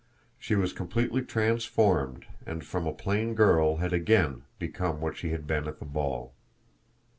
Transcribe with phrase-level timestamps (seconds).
[0.39, 5.45] She was completely transformed and from a plain girl had again become what she had
[5.45, 6.33] been at the ball.